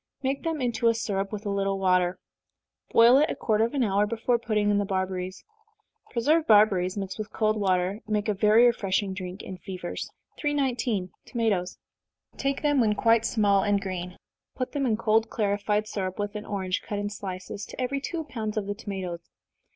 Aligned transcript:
Make 0.23 0.41
them 0.41 0.61
into 0.61 0.87
a 0.87 0.95
syrup 0.95 1.31
with 1.31 1.45
a 1.45 1.51
little 1.51 1.77
water 1.77 2.17
boil 2.89 3.19
it 3.19 3.29
a 3.29 3.35
quarter 3.35 3.65
of 3.65 3.75
an 3.75 3.83
hour 3.83 4.07
before 4.07 4.39
putting 4.39 4.71
in 4.71 4.79
the 4.79 4.83
barberries. 4.83 5.45
Preserved 6.09 6.47
barberries, 6.47 6.97
mixed 6.97 7.19
with 7.19 7.31
cold 7.31 7.55
water, 7.55 7.99
make 8.07 8.27
a 8.27 8.33
very 8.33 8.65
refreshing 8.65 9.13
drink 9.13 9.43
in 9.43 9.59
fevers. 9.59 10.09
319. 10.39 11.11
Tomatoes. 11.27 11.77
Take 12.35 12.63
them 12.63 12.81
when 12.81 12.95
quite 12.95 13.25
small 13.25 13.61
and 13.61 13.79
green 13.79 14.17
put 14.55 14.71
them 14.71 14.87
in 14.87 14.97
cold 14.97 15.29
clarified 15.29 15.85
syrup, 15.85 16.17
with 16.17 16.33
an 16.33 16.47
orange, 16.47 16.81
cut 16.81 16.97
in 16.97 17.11
slices, 17.11 17.63
to 17.67 17.79
every 17.79 18.01
two 18.01 18.23
pounds 18.23 18.57
of 18.57 18.65
the 18.65 18.73
tomatoes. 18.73 19.29